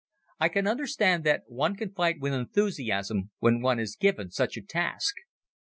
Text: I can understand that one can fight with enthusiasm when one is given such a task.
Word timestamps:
I 0.39 0.49
can 0.49 0.65
understand 0.65 1.23
that 1.25 1.43
one 1.45 1.75
can 1.75 1.93
fight 1.93 2.19
with 2.19 2.33
enthusiasm 2.33 3.29
when 3.37 3.61
one 3.61 3.79
is 3.79 3.95
given 3.95 4.31
such 4.31 4.57
a 4.57 4.61
task. 4.63 5.13